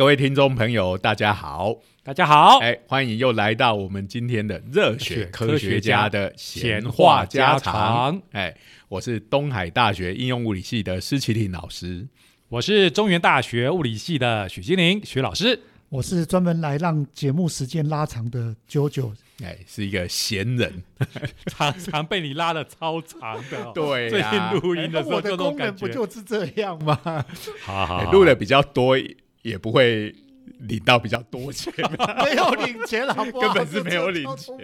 [0.00, 1.76] 各位听众朋友，大家好！
[2.02, 8.22] 大家好，哎，欢迎又来到我们今天的热血科学家的闲闲话话家家常常。
[8.32, 8.56] 哎，
[8.88, 12.08] 我是东海大学应用物理系的施启林老师。
[12.48, 15.60] 我是中原大学物理系的许金玲许老师。
[15.90, 19.12] 我是专门来让节目时间拉长的九九，
[19.44, 20.82] 哎，是一个闲人，
[21.44, 26.06] 常常被你拉的超长的、 对呀、近录音的时候我的就那种感觉功能不。
[26.06, 26.98] 就是这样吗？
[27.60, 28.96] 好好好哎录的比较多，
[29.42, 30.14] 也不会
[30.58, 31.72] 领到比较多钱。
[32.24, 33.52] 没有领钱，好不好？
[33.54, 34.56] 根本是没有领钱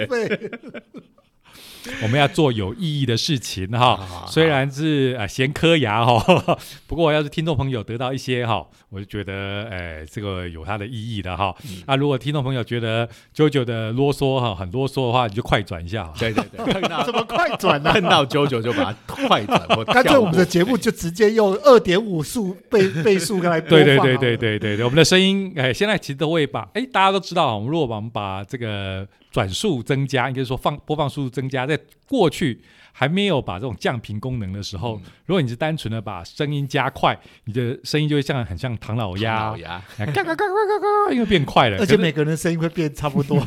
[2.03, 3.95] 我们要做有意义的事情哈。
[3.95, 11.55] 啊，虽然是呃闲磕牙哈， 不过要是听众朋友得到一些哈，我就觉得哎这个有它的意义的哈。
[11.65, 11.83] 嗯。
[11.87, 16.13] 啊，如果听众朋友觉得九九的啰嗦哈很啰嗦的话，你就快转一下哈。
[16.19, 31.76] 对对对，碰到 怎么快转呢、碰到九九就把它快转或干脆 我们的节目就直接用二点五速倍倍速来播对对对对对对对，我们的声音哎，现在其实都会把哎，大家都知道，我们如果我们把这个转速增加，应该说放播放速度增加，在
[32.09, 32.61] 过去
[32.99, 43.39] 还没有把这种降频功能的时候，如果你是单纯的把声音加快，你的声音就会像很像唐老鸭老，鸭，哎嘎嘎嘎嘎嘎嘎，因为变快了，而且每个人的声音会变差不多。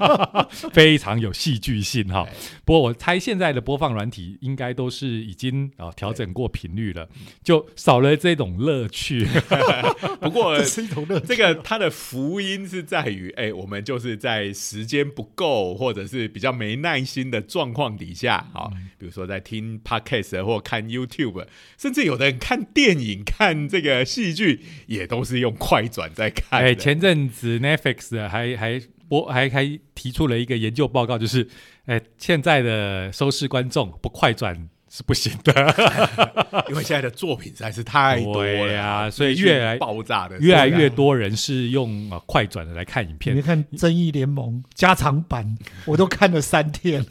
[0.72, 2.32] 非常有戏剧性哈哎。
[2.64, 7.06] 不过我猜现在的播放软体应该都是已经啊调整过频率了，
[7.42, 9.26] 就少了这种乐趣。
[10.20, 11.26] 不过这是一种乐趣。
[11.26, 21.46] 这个它的福音是在于，哎、我们就是在时间不够或者是比较没耐心的状况底下，好、比如说在听 podcast 或看 YouTube，
[21.78, 26.68] 甚至有的人看电影、看这个戏剧，也都是用快转在看的。
[26.68, 31.48] 哎，前阵子 Netflix 还还播还还提出了一个研究报告，就是
[31.86, 35.52] 哎，现在的收视观众不快转是不行的，
[36.70, 43.42] 因为现在的作品实在是太多了所以越来爆炸的，越来越多人是用啊快转的来看影片你。
[43.42, 47.04] 看《正义联盟》加长版，我都看了三天，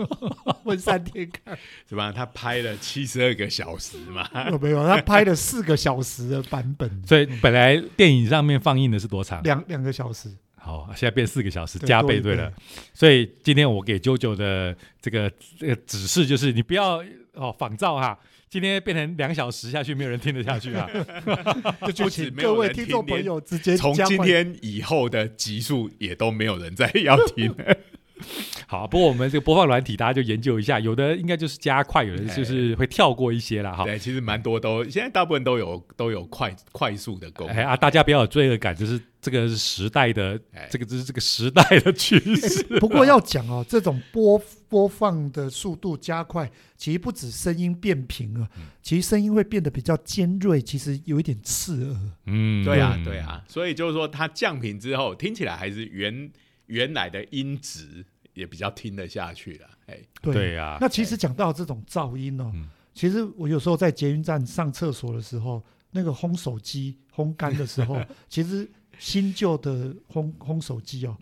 [0.64, 1.56] 我三天看。
[1.88, 2.12] 是吧？
[2.12, 4.86] 他拍了七十二个小时嘛，有没有？
[4.86, 9.42] 他拍了四个小时的版本，所以本来电影上面放映的是多长？
[9.42, 10.28] 两两个小时。
[10.64, 12.50] 好，现在变四个小时，加倍倍对了。
[12.94, 17.04] 所以今天我给九九的这个这个指示就是，你不要
[17.34, 20.88] 哦仿照哈，今天变成两小时下去，没有人听得下去啊。
[21.84, 27.54] 就就请各位没有人听众朋友直接从今天以后的集数也都没有人再要听。
[28.66, 33.84] 好，不过我们这个播放软体大家就研究一下，有的应该就是加快，有的就是会跳过一些啦哈。
[33.84, 37.56] 对，其实蛮多都现在大部分都有都有快快速的功能。
[37.56, 42.62] 哎啊，大家不要有罪恶感，就是这个是时代的哎，这个这是这个时代的趋势。
[42.80, 51.96] 不过要讲哦，这种播播放的速度加快，其实不止声音变平了，嗯其实声音会变得比较尖锐，其实有一点刺耳。
[52.26, 56.30] 嗯对啊，对，啊，所以就是说它降频之后，听起来还是原
[56.66, 59.66] 原来的音质也比较听得下去了。
[59.86, 68.68] 哎，对呀啊那其实讲到这种噪音哦，嗯其实我有时候在捷运站上厕所的时候，那个烘手机烘干的时候， 其实
[69.00, 71.16] 新旧的烘烘手机哦，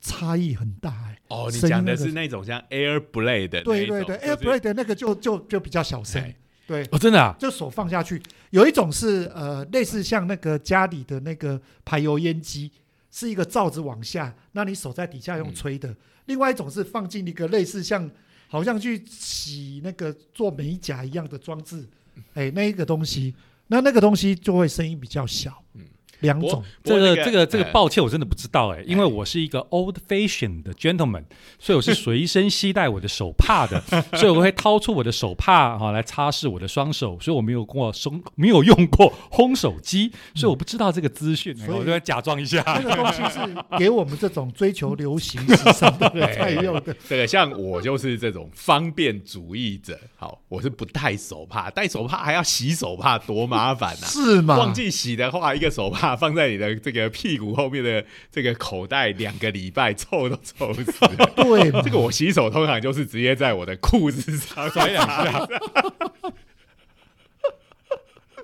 [0.00, 1.18] 差异很大哎。
[1.28, 6.36] 哦，你讲的是那种像 Air Blade 的对对对就是，AirPlay 的那个就就就比较小声哎，
[6.66, 6.84] 对。
[6.90, 8.20] 哦，真的啊，就手放下去，
[8.50, 12.72] 有一种是呃类似像那个家里的那个排油烟机，
[13.12, 15.90] 是一个罩子往下，那你手在底下用吹的；
[16.26, 18.08] 另外一种是放进一个类似像
[18.48, 21.88] 好像去洗那个做美甲一样的装置，
[22.34, 23.34] 哎，那一个东西，
[23.68, 25.82] 那那个东西就会声音比较小，嗯。
[26.20, 26.62] 两种。
[26.82, 31.24] 这个这个这个哎抱歉，我真的不知道哎，因为我是一个 old fashion 的 gentleman，
[31.58, 33.80] 所以我是随身携带我的手帕的，
[34.16, 42.62] 所以我会掏出我的手帕哈来擦拭我的双手，所以我没有过松没有用过烘手机，所以我不知道这个资讯，所以我就要假装一下。
[42.80, 43.40] 这个东西是
[43.78, 46.94] 给我们这种追求流行时尚的人才用的。
[47.08, 49.98] 这个像我就是这种方便主义者。
[50.16, 54.56] 好，我是不戴手帕，戴手帕还要洗手帕，多麻烦呐、是吗？
[54.58, 61.32] 忘记洗的话，一个手帕放在你的这个屁股后面的这个口袋，两个礼拜臭都臭死了。
[61.34, 65.48] 对，这个我洗手通常就是直接在我的裤子上甩两下，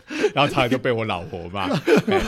[0.35, 1.69] 然后差点就被我老婆骂。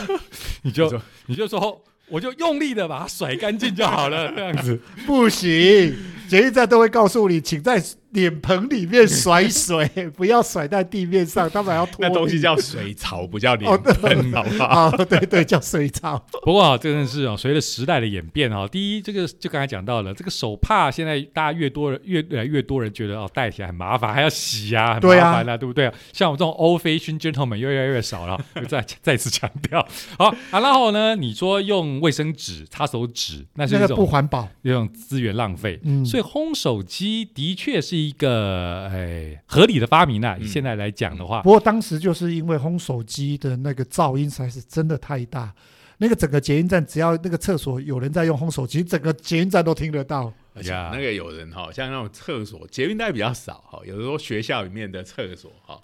[0.61, 4.79] 你就你就说，我就用力的把它甩干净就好了，这样子。
[5.05, 5.95] 不行，
[6.29, 7.81] 捷运站都会告诉你，请在
[8.15, 13.69] 脸盆里面甩水， 不要甩在地面上，他们要拖那东西叫水槽，不叫脸
[14.01, 14.65] 盆，好不好？
[14.65, 16.17] 啊， 对对，叫水槽。
[16.41, 25.91] 不过啊，这真的是哦，随着时代的演变哦，第一，这个就刚才讲到了，这个手帕现在大家越多人越来越多人觉得哦，戴起来很麻烦，还要洗啊，很麻烦啊，对不对？
[26.13, 29.85] 像我们这种 old fashion gentleman 越来越少了， 就再再次强调。
[30.17, 35.79] 好啊，然后呢，你说用卫生纸擦手指，那是那种不环保，一种资源浪费。
[35.83, 40.37] 嗯，所以烘手机的确是一个哎合理的发明啊。
[40.45, 45.53] 现在来讲的话，不过当时就是因为烘手机的那个噪音实在是真的太大，
[45.97, 50.33] 那个整个捷运站只要那个厕所有人在用烘手机，整个捷运站都听得到。
[50.53, 55.81] 而且呀那个有人哈，像那种厕所，捷运带比较少哈，有的时候学校里面的厕所哈，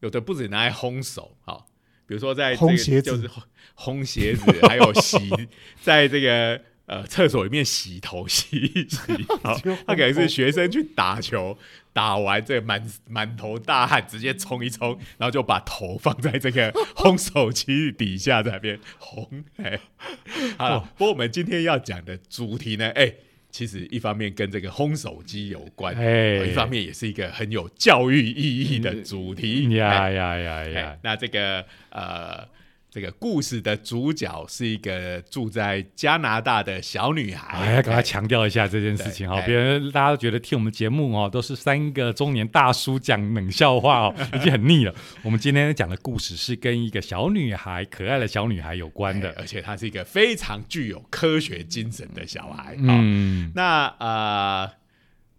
[0.00, 1.64] 有的不止拿来烘手哈，
[2.06, 3.42] 比如说在这个烘鞋子就是烘
[3.76, 5.18] 烘鞋子，还有洗
[5.80, 8.98] 在这个呃厕所里面洗头洗一洗，
[9.42, 11.56] 好他可能是学生去打球，
[11.92, 19.28] 打完这个满满头大汗，直接冲一冲，然后就把头放在这个 烘手机底下，在那边烘。
[19.56, 19.80] 哎，
[20.58, 23.12] 好了，不过我们今天要讲的主题呢，哎。
[23.54, 29.72] 其实一方面跟这个烘手机有关，哎一方面也是一个很有教育意义的主题。
[29.76, 32.44] 呀哎呀呀哎呀，那这个呃，
[32.94, 37.58] 这个故事的主角是一个住在加拿大的小女孩。
[37.58, 44.94] 哎，赶快强调一下这件事情哈，别人大家都觉得听我们节目哦，都是三个中年大叔讲冷笑话哦， 已经很腻了。
[45.24, 49.34] 我们今天讲的故事是跟一个小女孩，可爱的小女孩有关哎的。
[49.38, 52.76] 而且她是一个非常具有科学精神的小孩。
[52.78, 54.70] 嗯，嗯，那呃，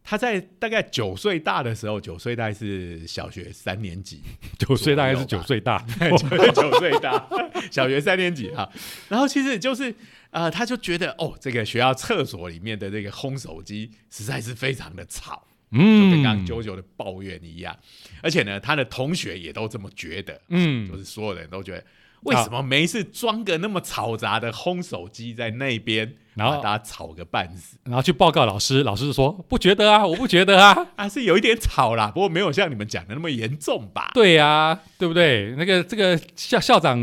[0.03, 4.21] 她在大概九岁大的时候，九岁大概是小学三年级，
[4.59, 5.81] 九岁大概是九岁大，
[6.25, 7.25] 九九岁大，
[7.71, 8.69] 小学三年级哈。
[9.09, 9.93] 然后其实就是
[10.31, 17.75] 呃，他就觉得哦，这个学校厕所里面的这个烘手机实在是非常的吵，嗯就嗯跟刚刚九九的抱怨一样。
[18.21, 21.83] 而且呢，他的同学也都这么觉得，嗯就是所有人都觉得。
[22.21, 27.77] 为什么没事装个那么嘈杂的烘手机在那边，然后把大家吵个半死？
[27.83, 34.09] 然后去报告老师，老师就说不觉得啊，我不觉得啊， 啊，是有一点吵啦，不过没有像你们讲的那么严重吧？
[34.15, 35.53] 对呀、对不对？
[35.55, 36.97] 那个这个校校长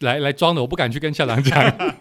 [0.00, 1.62] 来来装的，我不敢去跟校长讲。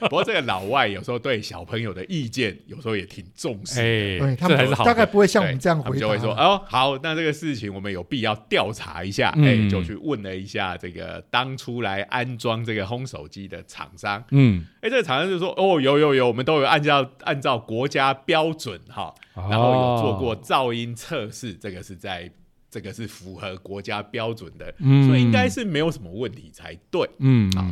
[0.00, 3.82] 不过这个老外有时候对小朋友的意见，有时候也挺重视的。
[3.82, 4.84] 哎，对他们这才是好。
[4.84, 22.30] 大概不会像我们对这样回们就会说哦，好，那这个事情我们有必要调查一下，哎、嗯就去问了一下这个当初来安装这个烘手机的厂商，嗯，哎、这个厂商就说哦，有有有，我们都有按照按照国家标准哈，然后有做过哦，噪音测试，这个是在
[22.74, 25.06] 这个是符合国家标准的，嗯。
[25.06, 27.08] 所以应该是没有什么问题才对。
[27.20, 27.64] 嗯好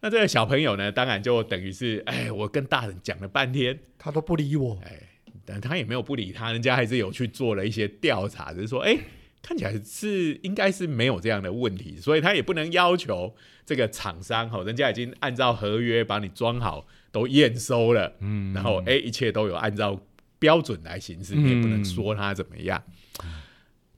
[0.00, 4.98] 那这个小朋友呢，当然就等于是，哎，我跟大人讲了半天，他都不理我，哎，
[5.44, 8.98] 但他也没有不理他，人家还是有去做了一些调查，只是说，哎，
[9.42, 13.32] 看起来是应该是没有这样的问题，所以他也不能要求
[13.64, 20.00] 这个厂商哈，人家已经按照合约把你装好，都验收了，嗯，然后哎，一切都有按照
[20.40, 22.82] 标准来行事，你也不能说他怎么样。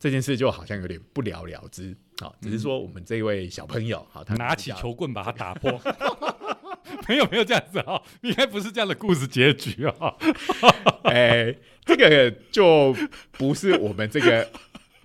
[0.05, 5.81] 这件事就好像有点不了了之，好，只是说我们这位小朋友，好，他拿起球棍把它打破。
[7.09, 10.15] 没有没有这样子啊、应该不是这样的故事结局啊、
[11.05, 11.57] 哎、
[11.87, 12.95] 这个就
[13.33, 14.47] 不是我们这个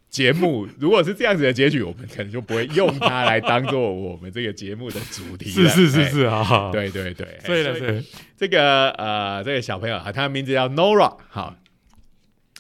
[0.09, 0.67] 节目。
[0.77, 5.47] 如果是这样子的结局，我们可能就不会用它来当做我们这个节目的主题。
[5.49, 8.03] 是是是哎是啊，，对对对，哎对了所以对，
[8.35, 11.55] 这个呃，这个小朋友啊，他的名字叫 Nora，好，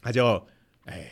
[0.01, 0.47] 他就
[0.85, 1.11] 哎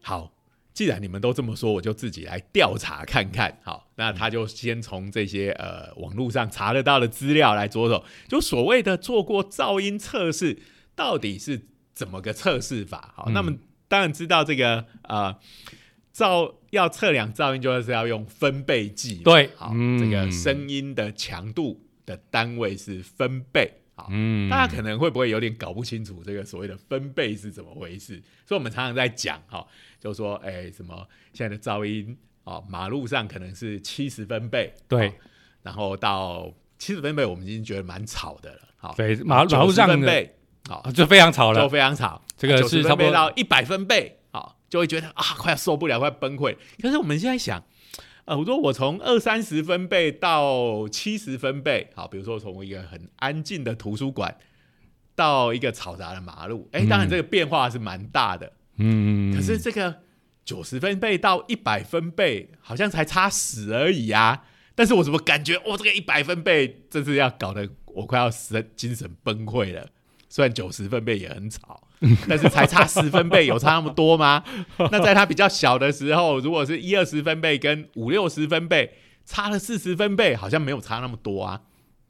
[0.00, 0.33] 好。
[0.74, 3.56] 既然你们都这么说，我就自己来调查看看。
[3.62, 10.58] 好，那他就先从这些呃网络上查得到的资料来着手，就所谓的做过噪音测试，
[10.96, 13.14] 到底是怎么个测试法？
[13.16, 13.54] 好，嗯那么
[13.86, 15.36] 当然知道这个呃
[16.12, 19.22] 噪要测量噪音，就是要用分贝计嘛。
[19.22, 23.72] 对好，嗯这个声音的强度的单位是分贝。
[23.96, 28.20] 好，嗯大家可能会不会有点搞不清楚这个所谓的分贝是怎么回事？
[28.44, 29.64] 所以我们常常在讲哈，
[30.04, 30.94] 就说哎、什么
[31.32, 35.14] 现在的噪音哦，马路上可能是七十分贝，对好
[35.62, 38.58] 然后到七十分贝，我们已经觉得蛮吵的了。
[38.76, 40.36] 好，对马马路90上的分贝，
[40.68, 41.68] 好啊，就非常吵了就。
[41.70, 42.20] 非常吵。
[42.36, 46.54] 这个90分贝是差不多到一百分贝，好，就会觉得啊，快要受不了，快崩溃。
[46.82, 47.64] 可是我们现在想，
[48.26, 54.36] 呃，我说我从二三十分贝到七十分贝，好，比如说从一个很安静的图书馆
[55.14, 58.52] 到一个嘈杂的马路，哎、当然这个变化是蛮大的。
[58.76, 60.02] 嗯，可是这个
[60.44, 64.44] 九十分贝到一百分贝，好像才差十而已啊。
[64.74, 69.88] 但是我怎么感觉，哦，这个一百分贝真是要搞得我快要神精神崩溃了。
[70.28, 71.86] 虽然九十分贝也很吵，
[72.28, 74.42] 但是才差十分贝，有差那么多吗？
[74.90, 81.60] 那在它比较小的时候，如果是一二十分贝跟五六十分贝，差了四十分贝，好像没有差那么多啊。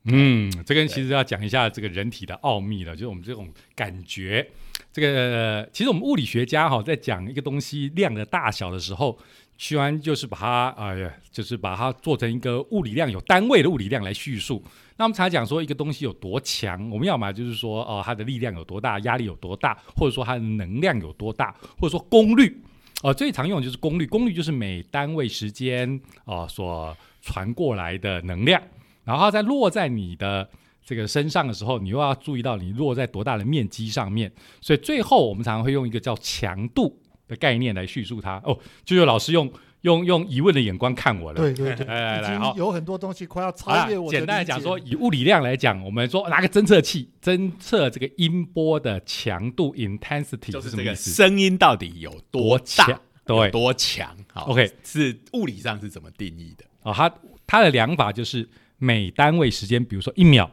[0.05, 4.51] 嗯，这跟其实要讲一下这个人体的奥秘了，就是我们这种感觉。
[4.95, 9.19] 这个其实我们物理学家哈，在讲一个东西量的大小的时候，
[9.59, 14.63] 居然就是把它，哎呀，就是把它做成一个物理量有单位的物理量来叙述。
[14.97, 22.63] 那我们常讲说一个东西有多强，我们要么就是说哦，它的力量有多大，压力有多大，或者说它的能量有多大，或者说功率。
[23.03, 28.63] 哦，最常用的就是功率，功率就是每单位时间啊所传过来的能量。
[29.03, 30.49] 然后在落在你的
[30.85, 34.31] 这个身上的时候，你又要注意到你落在多大的面积上面。
[34.61, 38.37] 所以最后我们常常会用一个叫强度的概念来叙述它。
[38.45, 39.51] 哦，就有老师用
[39.81, 41.41] 用用疑问的眼光看我了。
[41.41, 44.11] 对对对， 来来来，好，有很多东西快要超越我。
[44.11, 53.01] 简单来讲说，以物理量来讲，我们说拿个侦测器侦测这个音波的强度 （intensity），就是这个声音到底有多强？
[53.25, 54.15] 对，多强？
[54.31, 56.65] 好，OK，是物理上是怎么定义的？
[56.83, 57.11] 哦，它
[57.47, 58.47] 它的量法就是。
[58.77, 60.51] 每单位时间，比如说一秒，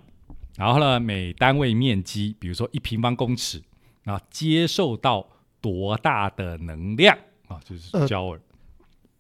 [0.62, 3.60] 然后呢，每单位面积，比如说一平方公尺，
[4.06, 5.28] 啊，接受到
[5.60, 7.60] 多大的能量啊？
[7.66, 8.40] 就是焦耳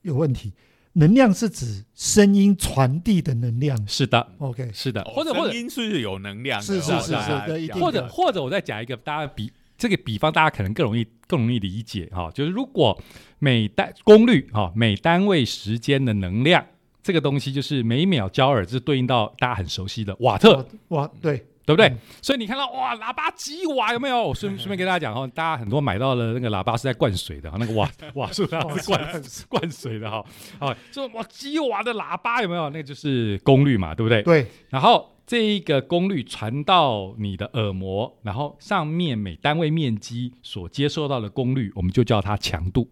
[0.03, 0.53] 有问题。
[0.93, 3.75] 能量是指声音传递的能量。
[3.87, 5.03] 是的，OK，是的。
[5.05, 12.29] 或者或者音是有能量，是是是是，或者或者我再讲一个，大家比这个比方，大家可能更容易更容易理解哈。
[12.29, 13.01] 就是如果
[13.39, 16.63] 每单功率哈，每单位时间的能量。
[17.03, 21.95] 这个东西就是每秒焦耳，是对应到大家很熟悉的瓦特瓦，对对不对？
[22.21, 24.33] 所以你看到哇，喇叭几瓦有没有？
[24.33, 30.25] 顺顺便跟大家讲哦，大家很多买到了那个喇叭是在灌水的，那个瓦 瓦数它是灌灌水的哈。
[30.59, 32.69] 啊，说哇几瓦的喇叭有没有？
[32.71, 34.23] 那个就是功率嘛，对不对？
[34.23, 34.47] 对。
[34.69, 42.89] 然后这一个功率传到你的耳膜，然后上面每单位面积所接受到的功率，我们就叫它强度。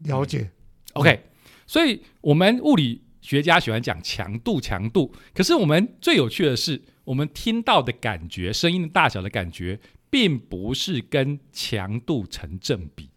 [0.00, 0.50] 了解。
[0.94, 1.24] OK，
[1.66, 3.03] 所以我们物理。
[3.24, 5.10] 学家喜欢讲强度，强度。
[5.32, 13.08] 可是我们最有趣的是，我们听到的感觉，声音的大小的感觉，并不是跟强度成正比。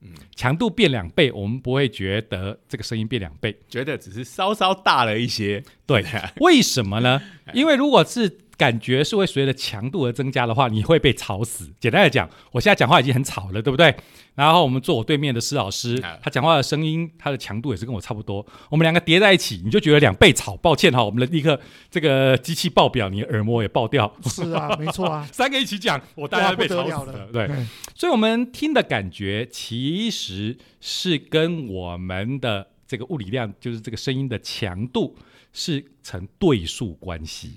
[0.00, 5.62] 嗯，强度变两倍，我们不会觉得这个声音变两倍，觉得只是稍稍大了一些。
[5.86, 6.04] 对，
[6.40, 7.22] 为什么呢？
[7.54, 8.28] 因为如果是
[8.62, 11.68] 感觉是会随着强度而增加的话，你会被吵死。
[11.80, 13.92] 简单的讲，我现在讲话已经很吵了，对不对？
[14.36, 18.46] 然后我们坐我对面的施老师，他讲话的声音，他的强度也是跟我差不多。
[18.70, 20.56] 我们两个叠在一起，你就觉得两倍吵。
[20.58, 21.58] 抱歉哈，我们的立刻
[21.90, 24.14] 这个机器爆表，你耳膜也爆掉。
[24.26, 27.28] 是啊，没错啊， 三个一起讲，我大家被吵死了。
[27.32, 27.50] 对，
[27.96, 35.16] 所以我们听的感觉其实是跟我们的这个物理量，就是这个声音的强度
[35.52, 37.56] 是成对数关系。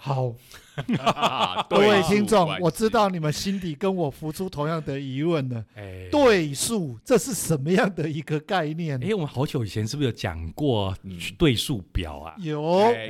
[0.00, 0.32] 好，
[1.68, 5.64] 各位听众，我知道你们心底跟我浮出同样的疑问了。
[6.08, 8.96] 对数这是什么样的一个概念？
[9.02, 10.96] 哎，我们好久以前是不是有讲过
[11.36, 12.36] 对数表啊？
[12.38, 12.62] 有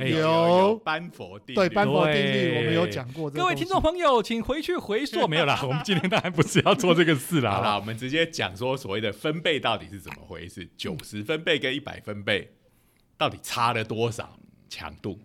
[0.03, 3.29] 有班佛定对班佛定律，我们有讲过。
[3.29, 5.25] 各位听众朋友，请回去回溯。
[5.29, 7.51] 没有啦，我们今天当然不是要做这个事啦。
[7.51, 10.67] 好了，我们直接讲说所谓的分贝到底是怎么回事？
[10.75, 12.51] 九十分贝跟一百分贝
[13.15, 15.19] 到底差了多少强度？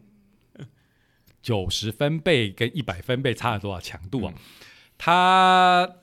[1.45, 4.33] 九十分贝跟一百分贝差了多少强度啊？
[4.97, 5.97] 它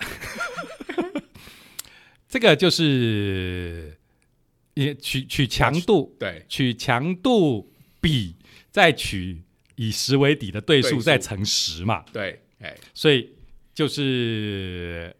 [2.29, 3.98] 这个就是
[4.75, 8.36] 也取取强度，对，取强度比
[8.69, 9.41] 再取
[9.75, 13.33] 以十为底的对数再乘十嘛，对，哎，所以
[13.74, 15.15] 就是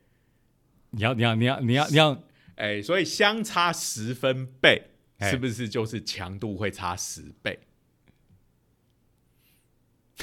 [0.92, 2.24] 你要你要你要你要你要
[2.58, 4.84] 哎，所以相差十分贝，
[5.22, 7.60] 是不是就是强度会差十倍？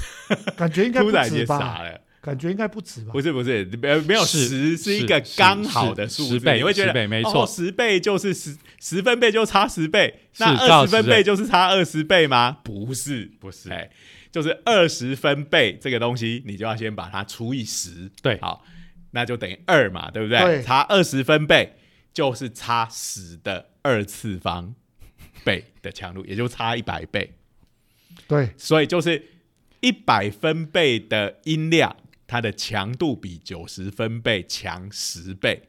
[0.57, 1.83] 感觉应该不止吧？
[2.21, 3.13] 感觉应该不止吧？
[3.13, 12.59] 不是不是，没没有十是一个刚好的数倍，你会觉得没错，十倍就是十十分贝就差十倍，那二十分贝就是差二十倍吗？
[12.65, 13.89] 不是不是，哎，
[14.33, 18.65] 就是二十分贝这个东西，你就要先把它除以十，对，好，
[19.13, 20.63] 那就等于二嘛，对不对？
[20.63, 21.77] 差二十分贝
[22.13, 24.75] 就是差十的二次方
[25.45, 27.33] 倍的强度，也就差一百倍，
[28.27, 29.25] 对，所以就是。
[29.81, 35.63] 一百分贝的音量，它的强度比九十分贝强十倍，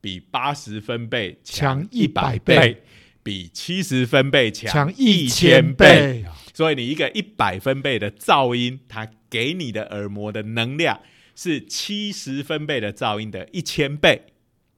[0.00, 2.82] 比八十分贝强一百倍，
[3.22, 6.24] 比七十分贝强一千倍。
[6.52, 11.00] 所以你一个一百分贝的噪音，它给你的耳膜的能量
[11.34, 14.26] 是七十分贝的噪音的一千倍。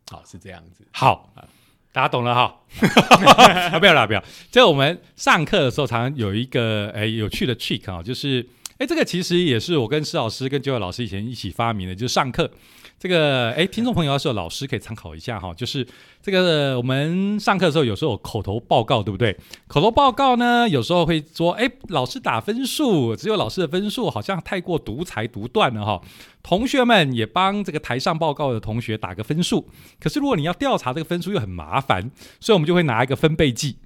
[0.09, 0.87] 好，是这样子。
[0.92, 1.35] 好，
[1.92, 2.56] 大家懂了哈。
[3.78, 4.25] 不要啦，不要。
[4.50, 8.46] 这我们上课的时候，常常有一个诶有趣的 trick 啊，就是。
[8.82, 12.50] 哎，这个其实也是我跟施老师跟九友老师以前一起发明的，就是上课
[12.98, 15.86] 这个哎，听众朋友要是有老师可以参考一下哈，就是
[16.20, 19.38] 这个我们上课的时候有时候口头报告，对不对？
[19.68, 26.02] 口头报告呢，有时候会说，哎，老师打分数，只有老师的分数好像太过独裁独断了哈。
[26.42, 29.68] 同学们也帮这个台上报告的同学打个分数，
[30.00, 32.10] 可是如果你要调查这个分数又很麻烦，
[32.40, 33.76] 所以我们就会拿一个分贝计。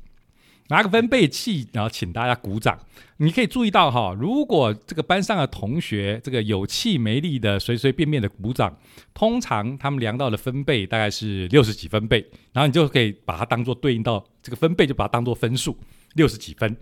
[0.69, 2.79] 拿个分贝器，然后请大家鼓掌。
[3.19, 8.77] 你可以注意到哈，如果这个班上的同学这个有气没力的随随便便的鼓掌，
[9.15, 12.19] 通常他们量到的分贝大概是六十几分贝，
[12.53, 15.79] 然后你就可以把它当做对应到这个分贝，就把它当做分数
[16.15, 16.77] 六十几分。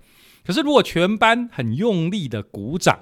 [0.45, 2.99] 可是如果全班很用力的鼓掌，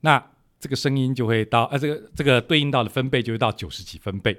[0.00, 0.22] 那
[0.60, 4.36] 这个声音就会到呃这个这个对应到的分贝就会到九十几分贝。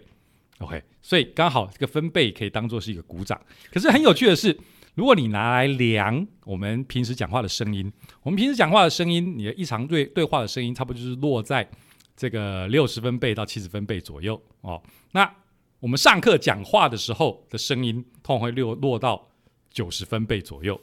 [0.60, 3.40] OK，所以刚好这个分贝可以当做是一个鼓掌。
[3.72, 4.56] 可是很有趣的是。
[4.98, 11.70] 如果你拿来量我们平时讲话的声音，我们平时讲话的声音，你的异常对对话的声音，差不多就是落在
[12.16, 14.82] 这个六十分贝到七十分贝左右哦。
[15.12, 15.32] 那
[15.80, 19.30] 我们上课讲话的时候的声音，通常会落落到
[19.70, 20.82] 九十分贝左右。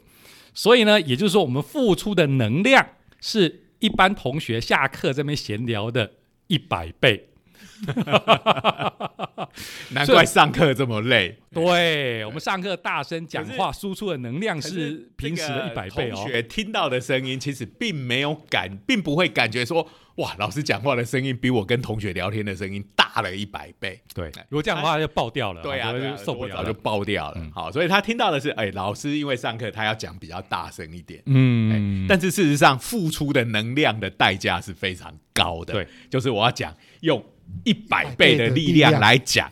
[0.55, 2.87] 所以呢，也就是说，我们付出的能量
[3.21, 6.09] 是一般同学下课这边闲聊的
[6.47, 7.31] 一百倍。
[9.91, 11.39] 难怪上课这么累。
[11.53, 16.17] 对我们上课大声讲话，输出的能量是平时的一百倍哦。
[16.17, 24.01] 同学听到的声音其实并没有感，并不会感觉说哇，老师讲话的声音比我跟同学聊天的声音大了一百倍。
[24.13, 25.63] 对，如果这样的话就爆掉了。
[25.63, 27.51] 对啊，受不了就爆掉了。
[27.55, 31.23] 好，所以他听到的是，哎，老师因为上课他要讲比较大声一点。
[31.27, 35.75] 嗯，但是事实上付出的能量的代价是非常高的。
[35.75, 37.25] 对，就是我要讲用。
[37.63, 39.49] 一百倍的力量来讲，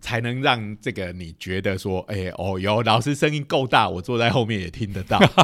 [0.00, 5.18] 才能让这个你觉得说，哎哦，有老师声音够大，我坐在后面也听得到。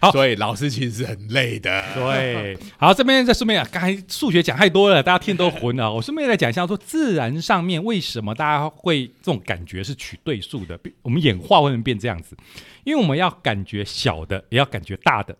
[0.00, 1.82] 好，所以老师其实是很累的。
[1.94, 5.90] 对，好，这边再顺便啊，刚才数学讲太多了，大家听都混了。
[5.90, 10.78] 我顺便来讲一下，说自然上面为什么大家会这种感觉是取对数的？
[11.02, 12.36] 我们演化为什么变这样子？
[12.84, 15.34] 因为我们要感觉小的，也要感觉大的，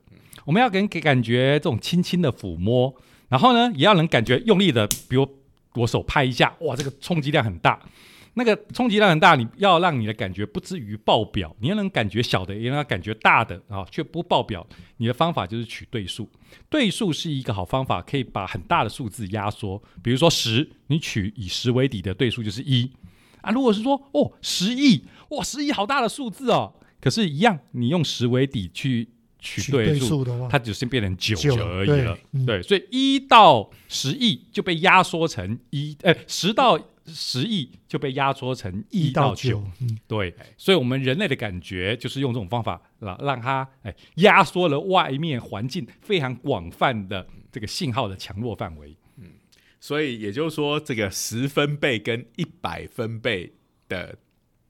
[0.45, 2.95] 我们要给给感觉这种轻轻的抚摸，
[3.29, 5.38] 然后呢，也要能感觉用力的，比如。
[5.75, 7.81] 我手拍一下，哇，这个冲击量很大。
[8.35, 14.65] 那个冲击量很大，你要让你的感觉不至于爆表，你要能感觉小的，也要感觉大的啊，却不爆表。
[14.99, 16.31] 你的方法就是取对数，
[16.69, 19.83] 对数是一个好方法，可以把很大的数字压缩。
[20.03, 22.89] 比如说十，你取以十为底的对数就是一
[23.41, 23.51] 啊。
[23.51, 26.75] 如果是说哦，十亿，哇，十亿好大的数字哦。
[27.01, 29.09] 可是，一样，你用十为底去。
[29.39, 32.19] 取对数的话，它只是变成九而已了。
[32.47, 39.63] 对，所以一到十亿就被压缩成一，哎，十到十亿就被压缩成一到九。
[40.07, 48.97] 对，所以我们人类的感觉就是用这种方法让让它哎压缩了外面环境非常广泛的这个信号的强弱范围。
[49.17, 49.31] 嗯，
[49.81, 53.53] 所以也就是说，这个十分贝跟一百分贝
[53.89, 54.17] 的。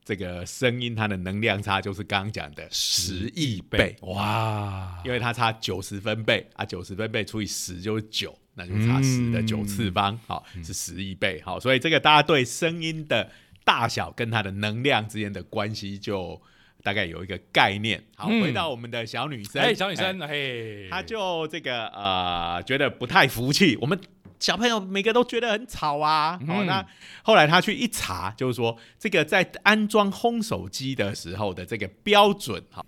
[0.09, 3.95] 这个声音它的能量差就是刚刚讲的十亿倍。
[4.01, 13.31] 哇，因为它差九十分贝啊，九十分贝除以十就是九，那就差十的九次方，好是十亿倍，好，所以这个大家对声音的
[13.65, 16.41] 大小跟它的能量之间的关系就
[16.83, 18.03] 大概有一个概念。
[18.17, 23.99] 好，回到我们的小女生，哎，小女生，嘿，她就这个呃觉得不太服气，我们。
[24.41, 26.39] 小朋友每个都觉得很吵啊！
[26.47, 26.87] 好，那
[27.25, 32.87] 后来她去一查，就是说这个在安装烘手机的时候的这个标准，哈，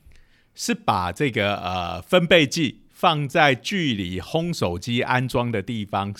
[0.55, 6.15] 是把这个呃分贝计放在距离烘手机安装的地方，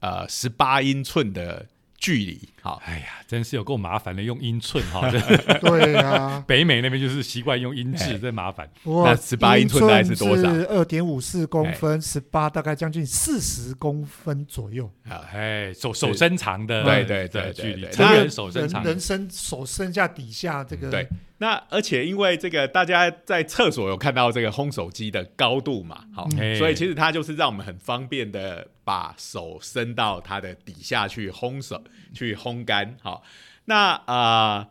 [0.00, 1.66] 呃十八英寸的。
[2.00, 5.08] 距离好，哎呀，真是有够麻烦的，用英寸哈。
[5.60, 8.68] 对啊，北美那边就是习惯用英制，真麻烦。
[8.84, 10.48] 哇十八英寸大概是多少？
[10.50, 14.90] 二点五四公分，十八大概将近四十公分左右。
[15.32, 20.90] 哎，手手伸长的，对对对，距离，人手伸长，人伸手伸下底下这个。
[20.90, 21.06] 对。
[21.42, 32.94] 那而且因为这个，大家在厕所有看到这个烘手机的高度嘛，好，所以其实它就是让我们很方便的把手伸到它的底下去烘手、去烘干。
[33.00, 33.22] 好，
[33.64, 34.68] 那啊，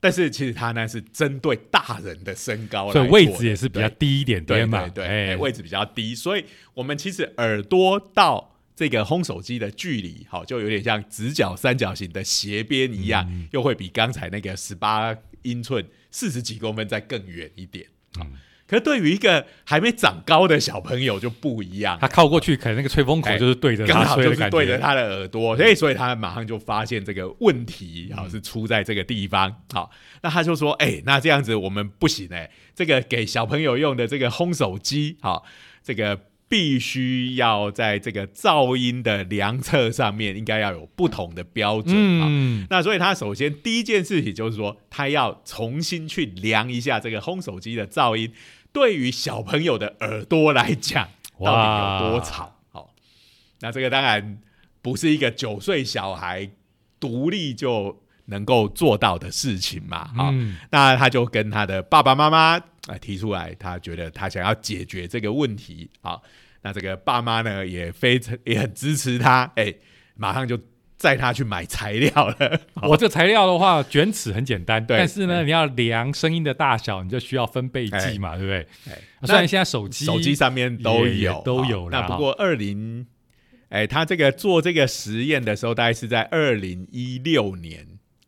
[0.00, 15.84] 但是其实它呢是针对大人的身高，所以位置也是比较低一点点嘛，对，位置比较低，所以我们其实耳朵到这个烘手机的距离，好，就有点像直角三角形的斜边一样，又会比刚才那个十八英寸。
[16.08, 17.84] 四十几公分再更远一点，
[18.18, 18.32] 嗯，
[18.66, 29.90] 可是对于一个还没长高的小朋友就不一样，他靠过去，可能那个吹风口就是对着，刚好就是对着他的耳朵，所以所以他马上就发现这个问题，好是出在这个地方，好，
[30.22, 35.44] 那他就说，哎，那这样子我们不行哎，这个给小朋友用的这个烘手机，好，
[35.82, 42.26] 这个必须要在这个噪音的量测上面，应该要有不同的标准啊。
[42.28, 48.32] 嗯，那所以他首先第一件事情就是说，他要重新去量一下这个烘手机的噪音，
[48.72, 52.56] 对于小朋友的耳朵来讲，到底有多吵？
[52.70, 52.94] 好，
[53.60, 54.38] 那这个当然
[54.80, 56.48] 不是一个九岁小孩
[57.00, 60.08] 独立就能够做到的事情嘛。
[60.14, 65.90] 好，嗯那他就跟他的爸爸妈妈啊提出来，他觉得他想要解决这个问题。
[66.00, 66.22] 好，
[66.62, 69.74] 那这个爸妈呢也非常也很支持他，哎、
[70.14, 70.58] 马上就
[70.96, 72.60] 载他去买材料了。
[72.74, 78.66] 好我这材料的话，卷尺很简单，对但是呢，你要量声音的大小，你就需要分贝计嘛，对不对？
[78.92, 83.06] 哎虽然现在手机手机上面都有都有了那不过二零，
[83.70, 87.84] 哎，他这个做这个实验的时候，大概是在二零一六年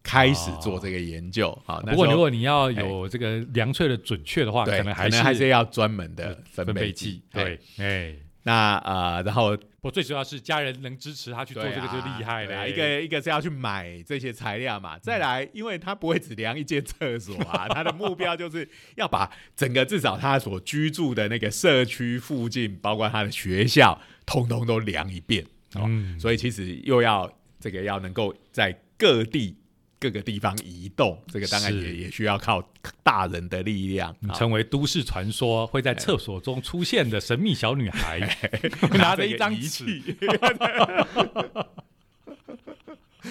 [0.09, 1.57] 开始做这个研究。
[1.67, 7.23] 好，那不过如果你要有这个量测的准确的话，可能还是还是要专门的分分贝贝计计。。
[7.33, 12.67] 哎对，哎，那呃，然后我最主要是家人能支持他去做对这个就厉害了。
[12.67, 18.67] 一个一个是要去买这些材料嘛，再来，因为他不会只量一间厕所啊， 他的目标就是
[18.97, 25.45] 要把整个至少他所居住的那个社区附近，包括他的学校，通通都量一遍。
[25.75, 29.55] 哦，嗯，所以其实又要这个要能够在各地
[30.01, 32.63] 各个地方移动，这个当然也也需要靠
[33.03, 34.15] 大人的力量。
[34.29, 34.35] 好。
[34.35, 38.61] 成为都市传说会在厕所中出现的神秘小女孩，哎
[38.99, 40.17] 拿着一张这个仪尺，器，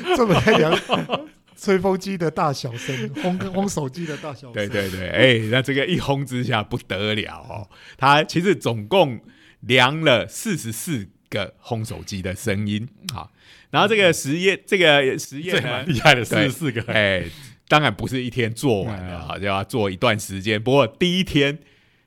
[0.15, 0.79] 这么在量
[1.55, 4.53] 吹风机的大小声，烘烘手机的大小声。
[4.53, 7.67] 对对对，哎、那这个一轰之下不得了哦。
[7.97, 9.19] 他其实总共
[9.61, 13.31] 量了四十四个烘手机的声音，好，
[13.69, 16.81] 然后这个实验，这个实验这呢蛮，厉害的，四十四个。
[16.91, 17.23] 哎、
[17.67, 20.61] 当然不是一天做完的哈，就要做一段时间。
[20.61, 21.59] 不过第一天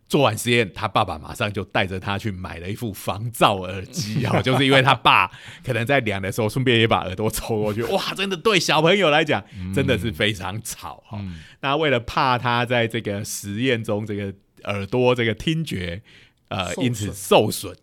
[0.09, 5.31] 做完实验，他爸爸马上就带着他去买了一副防噪耳机 哈，就是因为他爸
[5.65, 9.45] 可能在量的时候，顺便也把耳朵抽过去，哇，真的对小朋友来讲
[9.75, 11.19] 真的是非常吵哈。
[11.21, 14.33] 嗯那为了怕他在这个实验中这个
[14.65, 16.01] 耳朵这个听觉
[16.49, 17.77] 呃因此受损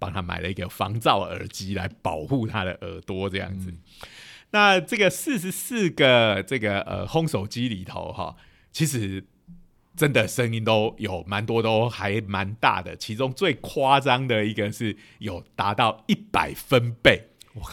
[0.00, 3.72] 帮他买了一个防噪耳机来保护他的耳朵这样子。
[4.50, 8.34] 那这个四十四个这个呃烘手机里头哈、
[8.72, 9.24] 其实
[9.94, 12.96] 真的声音都有蛮多，都还蛮大的。
[12.96, 17.28] 其中最夸张的一个是有达到一百分贝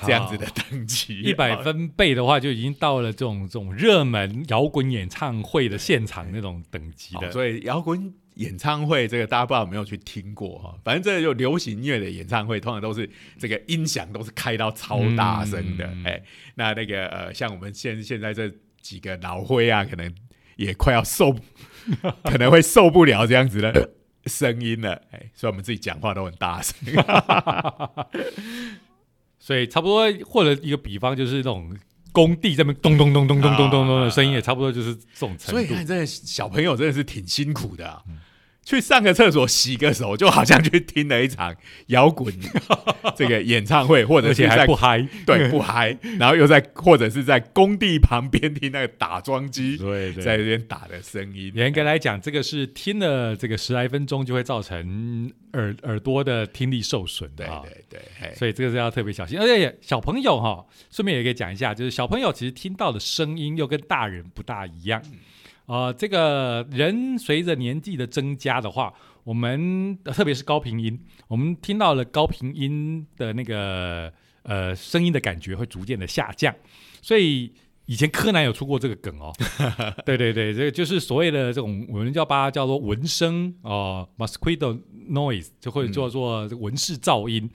[0.05, 7.31] 这样子的等级，一百 分贝的话，就已经到了这种这种热门摇滚演唱会的现场那种等级的。
[7.31, 10.76] 所以摇滚演唱会这个大家不知道有没有去听过哈？
[10.84, 15.86] 反正这就流行音乐的演唱会，通常都是这个音响都是开到超大声的。
[16.06, 16.23] 哎、嗯
[16.56, 20.13] 那那个呃，像我们现现在这几个老灰啊，可能
[20.56, 21.36] 也快要受，
[22.23, 23.91] 可能会受不了这样子的
[24.26, 25.02] 声音了。
[25.12, 26.76] 哎、所以我们自己讲话都很大声。
[29.39, 31.76] 所以差不多，或者一个比方就是那种
[32.12, 35.52] 工地这边咚咚咚咚咚咚咚咚的声音，也差不多就是这种程度。
[35.52, 38.04] 所以看，这小朋友真的是挺辛苦的、啊。
[38.67, 42.34] 去上个厕所洗个手，就好像去听了一场摇滚
[43.15, 45.08] 这个演唱会，或者而且还是在不嗨。
[45.25, 51.49] 对不嗨，然后又在或者是在工地旁边听那个打桩机对在那边打的声音。
[51.56, 57.47] 严格来讲，这个是听了这个十来分钟就会造成耳耳朵的听力受损对。
[57.47, 65.01] 对对，嘿所以这个是要特别小心，而且小朋友哈，顺便也可以讲一下，就是小朋友其实听到的声音又跟大人不大一样。
[65.67, 74.12] 呃，这个人随着年纪的增加的话，我们呃特别是高频音，我们听到了高频音的那个
[74.43, 76.53] 呃声音的感觉会逐渐的下降，
[77.01, 77.53] 所以。
[77.89, 79.32] 以前柯南有出过这个梗哦，
[80.06, 84.77] 对对对，这个就是所谓的这种我们叫把它叫做纹声哦、m o s q u i t o
[85.10, 87.49] noise，就会叫做这个纹氏噪音。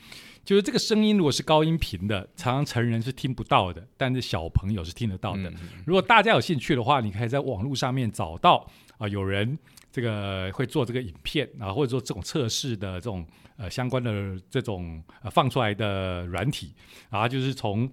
[0.44, 5.48] 就是这个声音如果是高音频的，常常成人是听不到的，但是小朋友是听得到的。
[5.50, 5.55] 嗯
[5.87, 9.57] 如果大家有兴趣的话，你可以在网络上面找到啊、有人
[9.90, 13.26] 这个会做这个影片啊，或者说这种测试的这种
[13.57, 16.74] 呃相关的这种呃放出来的软体，
[17.09, 17.88] 然后就是从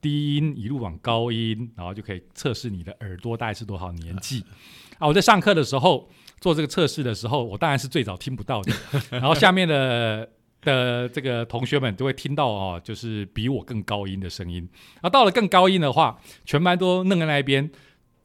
[0.00, 4.44] 低音一路往高音，然后就可以测试你的耳朵大概是多少年纪。
[4.98, 6.08] 啊，我在上课的时候
[6.40, 8.72] 做这个测试的时候，我当然是最早听不到的，
[9.10, 10.28] 然后下面的。
[10.62, 14.68] 的这个同学们都会听到哦，就是比我更高音的声音。
[14.94, 17.70] 然后到了更高音的话，全班都愣在那边，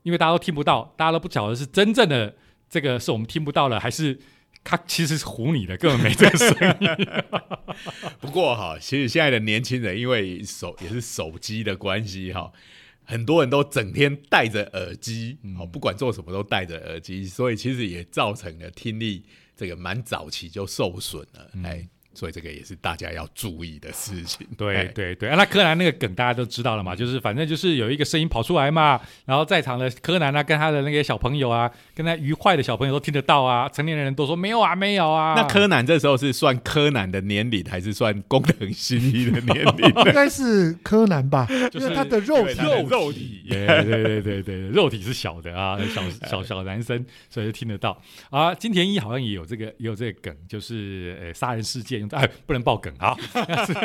[0.03, 2.35] 因为大家都听不到，大家都不晓得是真正的
[2.69, 4.19] 这个是我们听不到了，还是
[4.63, 6.87] 他其实是唬你的，根本没这个声音。
[8.19, 12.51] 不过哈，其实现在的年轻人因为手也是手机的关系哈，
[13.03, 19.23] 很多人都整天戴着耳机，哦，不管做什么都戴着耳机，所以其实也造成了听力
[19.55, 21.51] 这个蛮早期就受损了。
[21.63, 24.47] 哎、所以这个也是大家要注意的事情。
[24.57, 35.35] 对哎对对，啊，那柯南那个梗大家都知道了嘛，就是反正就是有一个声音跑出来嘛，然后在场的柯南啊，跟他的那个小朋友啊，跟他愉快的小朋友都听得到啊，成年人都说没有啊，没有啊。
[35.35, 40.13] 那柯南这时候是算柯南的年龄，还是算工藤新一的年龄 应？
[40.13, 48.55] 该是柯南吧，就是因为他的肉体因为他的肉体 对对对对对对，肉体是小的啊，小小小男生，所以就听得到啊。
[48.55, 53.15] 金田一好像也有这个也有这个梗，就是呃杀人事件用哎不能爆梗啊，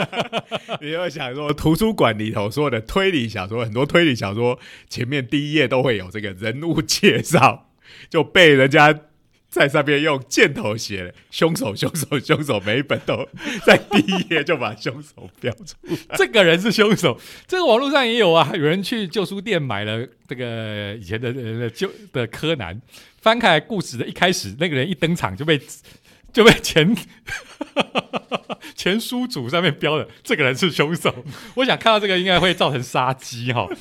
[0.80, 4.58] 你又想说，图书馆里头所有的推理小说，很多推理小说
[4.88, 7.70] 前面第一页都会有这个人物介绍，
[8.08, 9.00] 就被人家
[9.48, 13.28] 在上面用箭头写了凶手、凶手、凶手，每一本都
[13.66, 15.76] 在第一页就把凶手标出。
[16.16, 17.20] 这个人是凶手。
[17.46, 22.80] 这个网络上也有啊，有人去旧书店买了这个以前的呃旧的柯南，
[23.20, 25.60] 翻开故事的一开始，那个人一登场就被
[26.32, 26.96] 就被前
[28.74, 31.14] 前书主上面标的这个人是凶手。
[31.54, 33.66] 我想看到这个应该会造成杀机哈。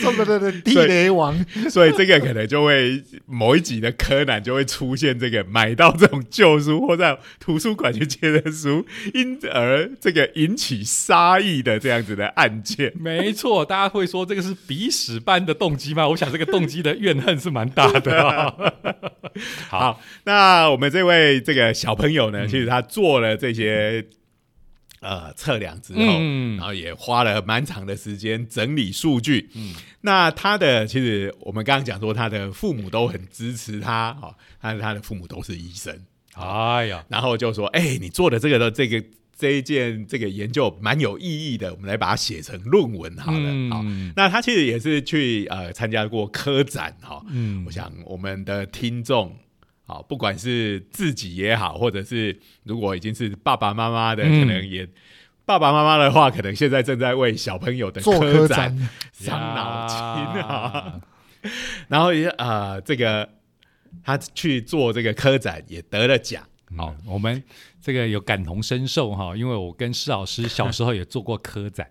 [0.00, 12.92] 这么的地雷王，所以这个可能就会某一集的柯南就会出现这个买到这种旧书或在图书馆去借的书，因而这个引起杀意的这样子的案件。
[12.98, 16.08] 没错，大家会说这个是鼻屎般的动机吗？
[16.08, 18.54] 我想这个动机的怨恨是蛮大的、啊。
[19.68, 20.00] 好，好，
[20.48, 24.06] 那我们这位这个小朋友呢，其实他做了这些
[25.00, 29.50] 呃测量之后，嗯然后也花了蛮长的时间整理数据。
[29.54, 35.94] 嗯，那他的其实我们刚刚讲说，他的父母都很支持他，哈、他他的父母都是医生，
[36.34, 39.04] 哎呀，然后就说：“哎、你做的这个的这个
[39.36, 43.48] 这一件这个研究蛮有意义的，我们来把它写成论文好了。
[43.70, 47.22] 好，嗯那他其实也是去呃参加过科展哈。
[47.28, 49.36] 嗯我想我们的听众。
[49.88, 54.86] 好，不管是自己也好，或者是如果已经是爸爸妈妈的，嗯可能也
[55.46, 59.96] 爸爸妈妈的话，可能现在正在为小朋友的做科科展展， 伤脑筋
[60.42, 61.00] 啊。
[61.88, 63.26] 然后也呃，这个
[64.04, 66.46] 他去做这个科展也得了奖。
[66.76, 67.42] 好，我们
[67.80, 71.88] 这个有感同身受哈，因为我跟施老师小时候也做过科展。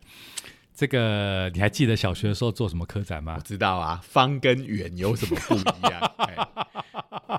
[0.76, 3.42] 这个你还记得小学的时候做什么科展吗我？
[3.42, 6.00] 知道啊，方跟圆有什么不一样？
[6.18, 6.36] 哎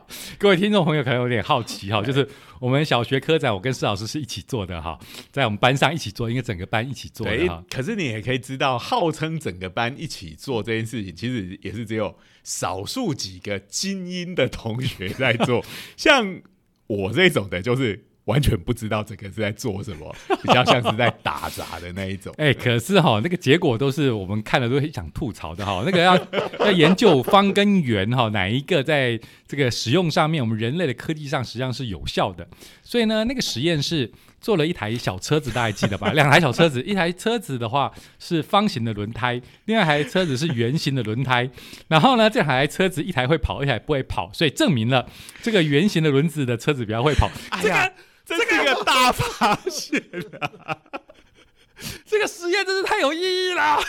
[0.39, 2.29] 各位听众朋友可能有点好奇哈，就是
[2.61, 4.99] 我们小学科展，我跟施老师是一起做的哈，
[5.31, 15.65] 在我们班上一起做，应该整个班一起做的哈。，可是你也可以知道，号称整个班一起做这件事情，其实也是只有少数几个精英的同学在做。
[15.97, 16.41] 像
[16.87, 22.33] 我这种的，就是完全不知道这个是在做什么， 比较像是在打杂的那一种。
[22.37, 25.83] 哎、可是哈，那个结果都是我们看了都很想吐槽的哈。
[25.87, 26.17] 那个要
[26.61, 32.47] 要研究方跟圆哈，哪一个在这个使用上面，我们人类的科技上实际上是有效的。
[32.83, 34.11] 所以呢，那个实验是
[34.41, 36.13] 做了一台小车子，大家记得吧？
[36.15, 41.49] 两台小车子，一台车子的话是方形的轮胎，另外一台车子是圆形的轮胎。
[41.89, 45.09] 然后呢，这台车子一台会跑，一台不会跑，所以证明了
[45.43, 47.31] 这个圆形的轮子的车子比较会跑。
[47.51, 47.91] 哎呀，
[48.29, 49.99] 这是一个大发现
[50.41, 50.77] 啊！
[52.05, 53.81] 这个实验真是太有意义了。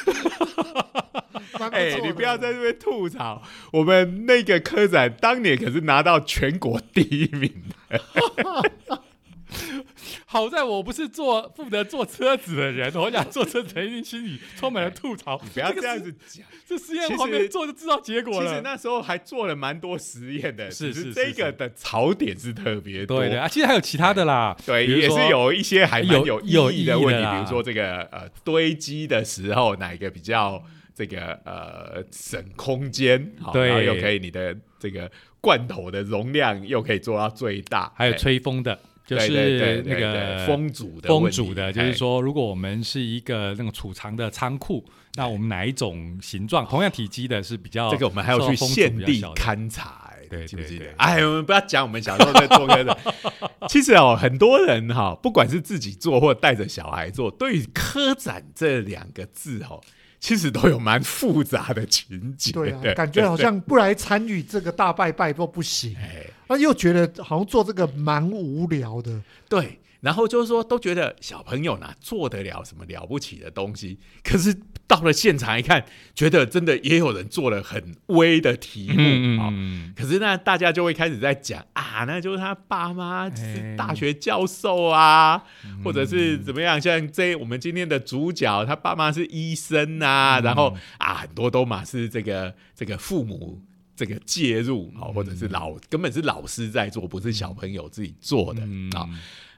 [1.72, 3.42] 哎、你不要在这边吐槽，
[3.74, 7.52] 我们那个科展当年可是拿到全国第一名
[7.90, 8.00] 的。
[10.26, 15.40] 好在我不是坐负责坐车子的人， 我想坐车子的人一定心里充满了吐槽。
[15.44, 16.46] 你 不要这样子讲。
[16.68, 18.62] 这实验旁边做就知道结果了其实。
[18.62, 23.20] 那时候还做了蛮多实验的，是是这个的槽点是特别多。
[23.20, 35.10] 对的啊，其实还有其他的啦，对，也是有一些还蛮有有意义的问题，比如说这个呃堆积的时候哪一个比较这个呃省空间，好，对然后又可以你的这个
[35.42, 38.78] 罐头的容量又可以做到最大，还有哎吹风的，
[39.10, 50.86] 就是那个风阻的风问题阻的，就是哎说，如果我们是一个那种储藏的仓库，那我们哪一种形状、同样体积的是比较这个我们还要去现地勘察、哎对记不记得？
[50.98, 52.96] 哎，我们不要讲我们小时候在做科的。
[53.68, 59.82] 其实哦，很多人哈、不管是自己做或带着小孩做，对于科展这两个字哦，
[60.20, 62.52] 其实都有蛮复杂的情节。
[62.52, 69.22] 对啊， 感觉好像不来参与这个大拜拜都不行，哎，那又觉得好像做这个蛮无聊的。
[69.48, 69.80] 对。
[70.02, 74.58] 然后就是说，都觉得小朋友哪做得了什么了不起的东西，可是
[74.90, 83.36] 到了现场一看，觉得真的也有人做了很微的题目啊、嗯，可是呢，大家就会开始在讲啊，那就是他爸妈哎。
[83.36, 85.44] 是大学教授啊，
[85.84, 86.82] 或者是怎么样？
[86.82, 93.62] 像这我们今天的主角，他爸妈是医生啊，然后啊，很多都嘛是这个这个父母
[93.96, 98.90] 这个介入，啊，或者是老根本是老师在做，不是小朋友自己做的嗯。
[98.96, 99.08] 啊。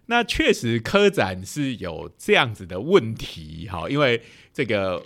[0.08, 4.22] 那确实科展是有这样子的问题，哈，因为
[4.54, 5.02] 这个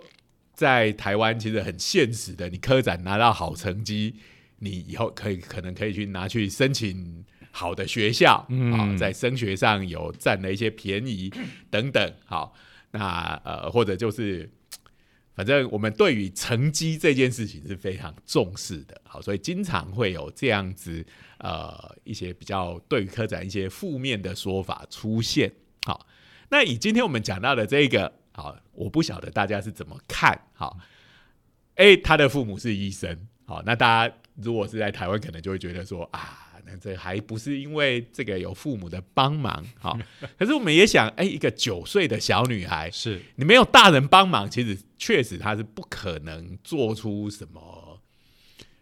[0.55, 4.15] 在台湾其实很现实的，你科展拿到好成绩，
[4.59, 11.31] 你以后可以可能可以去拿去申请好的学校，啊、嗯在升学上有占了一些便宜
[11.69, 12.55] 等等，好，
[12.91, 14.49] 那呃或者就是。
[15.35, 21.05] 反正我们对于成绩这件事情是非常重视的，好，所以经常会有这样子
[21.39, 25.51] 呃一些比较对于科展一些负面的说法出现。
[25.85, 26.07] 好，
[26.47, 30.39] 那以今天我们讲到的这个，好，我不晓得大家是怎么看。
[30.53, 30.77] 好，
[31.75, 36.41] 诶，他的父母是医生，好，那大家如果是在台湾，可能就会觉得说啊。
[36.67, 39.95] 那这还不是因为这个有父母的帮忙，好，
[40.35, 48.01] 可是我们也想，哎、一个九岁的小女孩，是你没有大人帮忙，其实确实她是不可能做出什么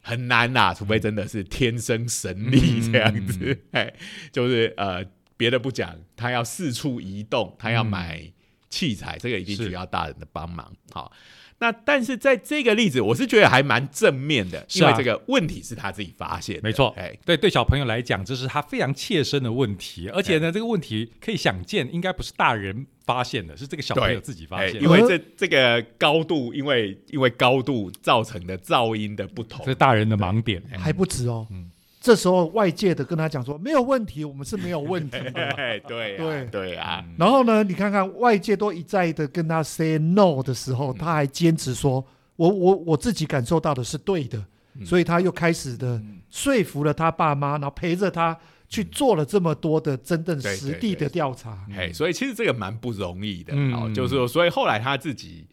[0.02, 3.60] 很难呐、除非真的是天生神力这样子。
[3.72, 3.94] 哎、
[4.32, 5.04] 就是呃，
[5.36, 8.32] 别的不讲，他要四处移动，他要买
[8.74, 10.74] 器材，这个一定需要大人的帮忙。
[10.92, 11.12] 好，
[11.60, 24.82] 那但是在这个例子，我是觉得还蛮正面的，啊因为这个问题是他自己发现的，没错哎，对对小朋友来讲，这是他非常切身的问题，而且呢，这个问题可以想见，应该不是大人发现的，是这个小朋友自己发哎，现的。
[24.82, 30.60] 因为这这个高度，因为因为高度造成的噪音的不同这，是大人的盲点。
[30.80, 31.46] 还不止哦。
[31.52, 31.70] 嗯
[32.04, 35.42] 这时候外界的跟他讲说没有问题，我们是没有问题的。
[35.52, 36.46] 哎， 对啊对。
[36.48, 44.38] 对啊，然后呢，你看看外界都一再的跟他 say no 的时候，他还坚持说，我我我自己感受到的是对的，
[44.78, 44.86] 嗯。
[44.86, 48.38] 所以他又开始的说服了他爸妈，然后陪着他
[48.68, 51.58] 去做了这么多的真正实地的调查。
[51.74, 53.74] 哎，所以其实这个蛮不容易的，嗯。
[53.74, 55.48] 哦，就是说，所以后来他自己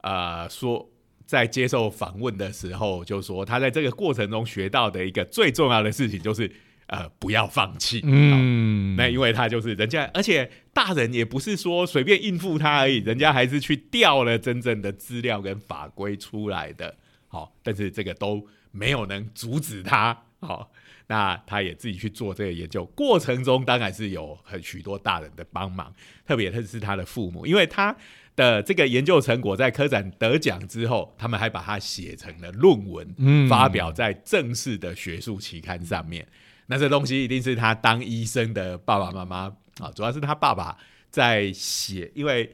[0.00, 0.88] 呃说，
[1.30, 6.50] 在接受访问的时候，就说他在这个过程中学到的一个最重要的事情就是
[6.88, 16.96] 呃不要放弃，嗯，那因为他就是人家，而且大人也不是说随便应付他而已，人家还是去调了真正的资料跟法规出来的。
[17.28, 20.24] 好，但是这个都没有能阻止他。
[20.40, 20.72] 好，
[21.06, 25.94] 那他也自己去做这个研究，过程中当然是有很许多大人的帮忙，
[26.26, 27.96] 特别是他的父母，因为他
[28.40, 36.26] 的这个研究成果在科展得奖之后，他们还把它写成了论文，嗯发表在正式的学术期刊上面。
[36.66, 40.78] 那这东西一定是他当医生的爸爸妈妈啊，主要是他爸爸
[41.10, 42.50] 在写，因为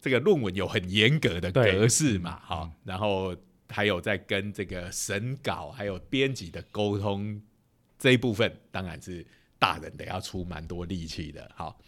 [0.00, 3.36] 这个论文有很严格的格式嘛，好，然后
[3.68, 7.40] 还有在跟这个审稿还有编辑的沟通
[7.96, 9.24] 这一部分，当然是
[9.56, 11.78] 大人得要出蛮多力气的，好。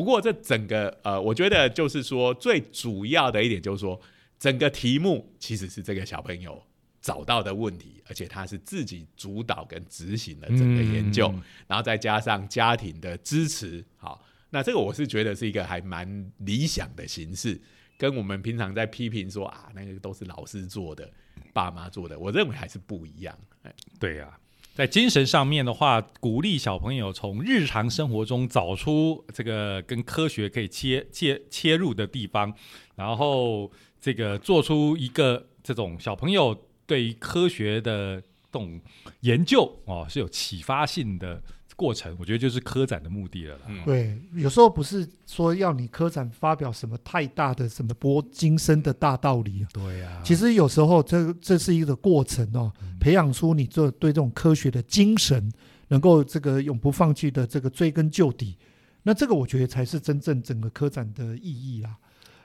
[0.00, 4.00] 不过这整个呃，我觉得就是说最主要的一点就是说，
[4.38, 6.58] 整个题目其实是这个小朋友
[7.02, 17.60] 找到的问题，而且他是自己主导跟执行了整个研究，嗯然后再加上家庭的支持，好，那这个我是觉得是一个还蛮理想的形式，
[17.98, 21.12] 跟我们平常在批评说啊，那个都是老师做的、
[21.52, 23.38] 爸妈做的，我认为还是不一样。
[23.64, 24.40] 哎对呀、
[24.80, 32.50] 在精神上面的话，鼓励小朋友从日常生活中找出这个跟科学可以切切切入的地方，
[32.94, 38.80] 然后这个做出一个这种小朋友对于科学的这种
[39.20, 41.42] 研究哦是有启发性的
[41.80, 43.62] 过程，我觉得就是科展的目的了啦。
[43.68, 55.50] 嗯对，有时候不是说要你科展发表什么太大的什么博今生的大道理啊，对呀、其实有时候这这是一个过程哦，嗯培养出你这对这种科学的精神，
[55.88, 58.58] 能够这个永不放弃的这个追根究底。
[59.02, 61.96] 那这个我觉得才是真正整个科展的意义啦。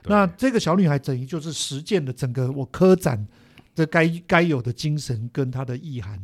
[0.02, 3.28] 对那这个小女孩等于就是实践了整个我科展
[3.76, 6.18] 的该该有的精神跟它的意涵。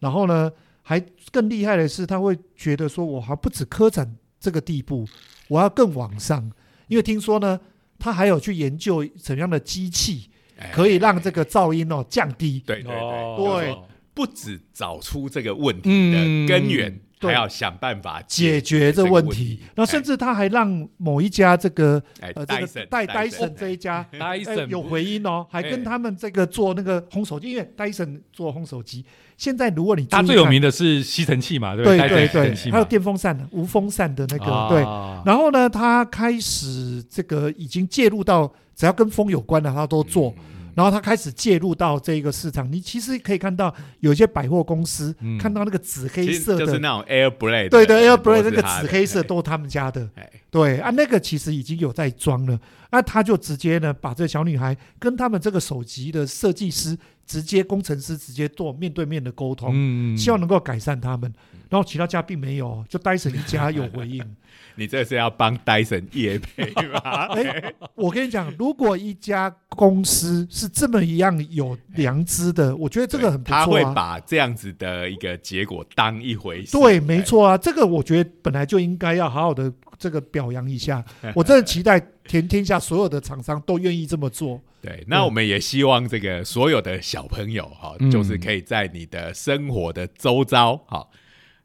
[0.00, 0.50] 然后呢，
[0.86, 1.00] 还
[1.32, 5.08] 更厉害的是，他会觉得说，我还不止科展这个地步，
[5.48, 6.52] 我要更往上。
[6.88, 7.58] 因为听说呢，
[7.98, 12.62] 他还有去研究怎样的机器哎可以让这个噪音哦降低。
[12.66, 13.78] 对对对
[14.12, 23.40] 不止找出这个问题嗯的根源，对还要想办法解决这问题这个问题，然后甚至他还让某一家这个哎，呃这个戴戴戴森。
[23.40, 29.04] 森这一家戴 哎森有回音哦，还哎跟他们这个做那个烘手机，因为戴森做烘手机，
[29.36, 32.28] 现在如果你注意看它最有名的是吸尘器嘛，对对？
[32.28, 34.68] 对还有电风扇的无风扇的那个啊。
[34.68, 34.80] 对，
[35.24, 40.34] 然后呢，他开始这个已经介入到只要跟风有关的，他都做。
[40.38, 50.08] 嗯然后他开始介入到这个市场，你其实可以看到有一些百货公司、嗯看到那个紫黑色的，就是那种 Air Blade，对对，Air Blade 那个紫黑色都是他们家的。
[50.14, 52.58] 哎， 对啊，那个其实已经有在装了
[52.90, 56.96] 那他就直接呢把这小女孩跟他们这个首席的设计师、
[57.26, 61.32] 直接工程师直接做面对面的沟通，嗯希望能够改善他们。
[61.68, 64.24] 然后其他家并没有，就戴森一家有回应。
[64.76, 67.26] 你这是要帮戴森业配吗？
[67.34, 73.84] 哎，我跟你讲，如果一家公司是这么一样有良知的，我觉得这个很不他会。
[73.94, 76.72] 把这样子的一个结果当一回事。
[76.72, 81.04] 对，没错啊，这个我觉得本来就应该要好好的这个表扬一下。
[81.34, 84.60] 我真的期待全天下所有的厂商都愿意这么做。
[84.80, 91.06] 对，那我们也希望这个所有的小朋友哈，嗯就是可以在你的生活的周遭哈，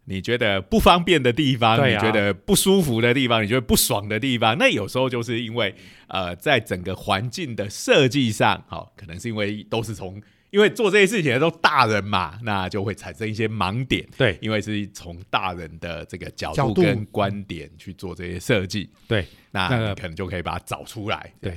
[0.09, 5.73] 你觉得不方便的地方，啊你觉得不舒服的地方，你觉得不爽的地方，那有时候就是因为
[6.07, 10.21] 呃，在整个环境的设计上，好，可能是因为都是从。
[10.51, 14.03] 因为做这些事情的都大人嘛，那就会产生一些盲点。
[14.17, 21.31] 对因为是从大人的这个角角度度跟观点去做这些设计，对那可能就可以把它找出来。
[21.39, 21.53] 对，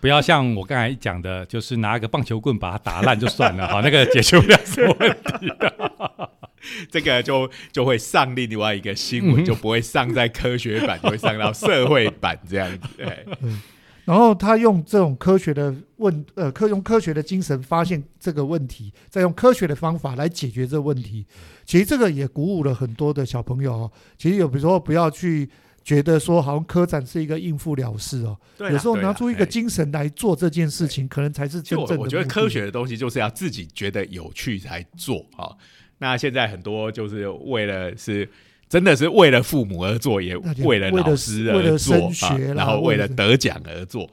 [0.00, 5.52] 不要像我刚才讲的，就是拿一个棒球棍把它打烂就算了 哈，那个解决不了什么问题。
[6.90, 12.88] 这个就就会上另外一个新闻，嗯就不会上在科学版，就会上到社会版这样子。
[12.98, 13.26] 对，
[14.04, 21.26] 然后他用这种科学的问呃科用科学的精神发现这个问题，再用科学的方法来解决这个问题。
[21.64, 23.92] 其实这个也鼓舞了很多的小朋友哦。
[24.18, 25.48] 其实有比如说不要去
[25.84, 32.02] 觉得说好像科展是一个应付了事哦，有时候拿出一个精神来做这件事情，可能才是真就正的。
[32.02, 35.50] 我觉得科学的东西就是要自己觉得有趣才做啊。
[35.98, 38.28] 那现在很多就是为了是。
[38.70, 44.08] 真的是为了父母而做，也为了老师而做啊，然后为了为了得奖而做。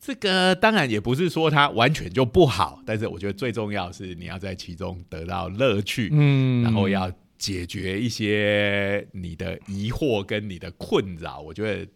[0.00, 6.08] 这个当然也不是说它完全就不好，但是我觉得最重要是你要在其中得到乐趣。
[6.10, 11.90] 嗯然后要解决一些你的疑惑跟你的困扰，我觉得，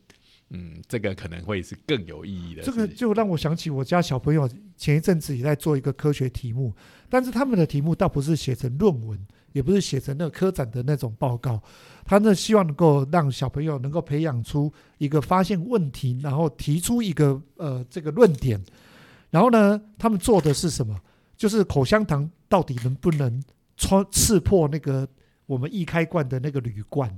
[0.50, 2.70] 嗯，这个可能会是更有意义的这。
[2.70, 6.72] 个就让我想起我家小朋友前一阵子也在做一个科学题目，
[7.08, 9.18] 但是他们的题目倒不是写成论文，
[9.52, 11.60] 也不是写成那个科展的那种报告，
[12.04, 18.62] 他呢希望能够让小朋友能够培养出一个发现问题，然后提出一个呃这个论点，
[19.30, 20.96] 然后呢他们做的是什么？
[21.36, 23.42] 就是口香糖到底能不能
[23.76, 25.08] 穿刺破那个
[25.52, 27.10] 我们易开罐的那个铝罐？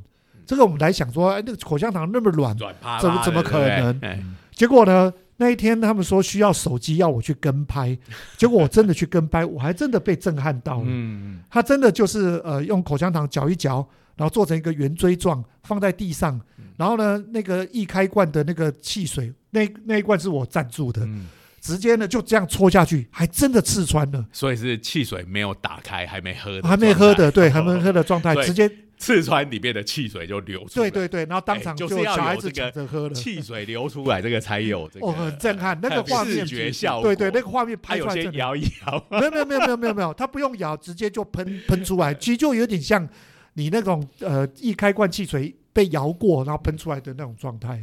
[0.45, 4.23] 这个我们来想说，哎，那个口香糖那么软，软趴趴怎么怎么的对对可能哎。
[4.51, 7.97] 结果呢，那一天他们说需要手机要我去跟拍，
[8.37, 10.85] 结果我真的去跟拍，我还真的被震撼到了。
[10.87, 16.41] 嗯，他真的就是呃用口香糖嚼一嚼，然后做成一个圆锥状放在地上，
[16.77, 21.27] 然后呢那个易开罐的那个汽水，那那一罐是我赞助的，嗯
[21.65, 30.91] 直接呢就这样戳下去，还真的刺穿了，所以是汽水没有打开，还没喝的，还没喝的，对，还没 喝的状态，直接刺穿里面的汽水就流出来。
[30.91, 33.15] 对对对，然后当场哎就是要小孩子有这个抢着喝了。
[33.15, 37.05] 汽水流出来，这个才有这个哦，很震撼， 那个画面视觉效果。
[37.05, 43.09] 对对，那个画面拍出来真的摇一摇，没有没有没有没有没有没有，它不用摇，直接就喷喷出来，其实就有点像
[43.55, 47.83] 你那种呃一开罐汽水被摇过，然后喷出来的那种状态。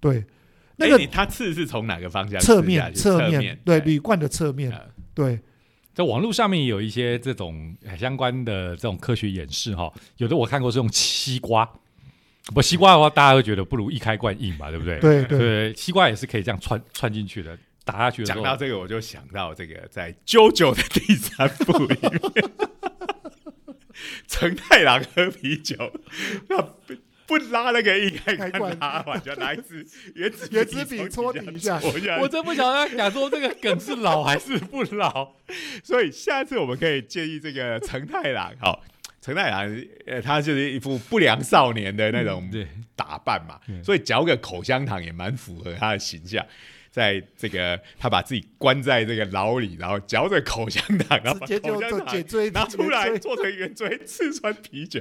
[0.00, 0.24] 对，
[0.78, 2.62] 那个它刺是从哪个方向侧？
[2.62, 4.80] 面侧面对铝罐的侧面，呃
[5.14, 5.38] 对。
[5.94, 11.68] 在网络上面也有一些这种呃相关的这种科学演示哈，有的我看过是用西瓜，
[12.54, 15.00] 不西瓜的话，大家会觉得不如一开罐硬嘛，对不对？
[15.00, 22.44] 对对，对，西瓜也是可以这样穿穿进去的，打下去的讲到这个，我就想到这个在《啾啾》的第三部里面，
[24.28, 25.76] 成太郎喝啤酒，
[26.48, 26.62] 那
[27.28, 28.74] 不不拉那个一开开罐。
[28.74, 31.78] 罐拉完，就拿一支原子原子笔戳底底下。
[32.18, 35.34] 我真不晓得他讲说这个梗是老还是不老。
[35.84, 38.82] 所以下次我们可以建议这个成太郎，好，
[39.20, 42.66] 成太郎，呃，他就是一副不良少年的那种对，
[42.96, 46.44] 打扮嘛，嗯所以嚼个口香糖也蛮符合他的形象。
[46.90, 55.00] 在这个他把自己关在这个牢里，然后嚼着口香糖，然后把直接就做口香糖拿出来做成圆锥，刺穿啤酒，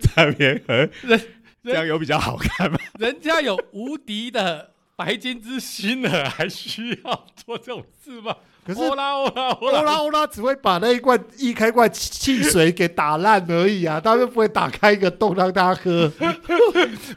[0.00, 1.20] 在那边喝，人
[1.62, 2.78] 这样有比较好看吗？
[2.98, 8.36] 人家有无敌的白金之心了，还需要做这种事吗？
[8.62, 16.12] 可是欧拉欧拉欧拉欧拉只会把那一罐一开罐汽水给打烂而已啊，他们不会打开一个洞让大家喝。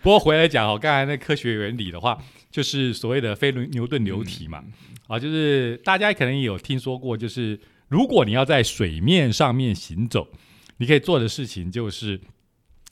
[0.02, 2.18] 不过回来讲哦，刚才那科学原理的话，
[2.50, 4.64] 就是所谓的非牛顿流体嘛，
[5.08, 10.26] 啊，就是大家可能也有听说过，就是如果你要在水面上面行走，
[10.84, 12.20] 你可以做的事情就是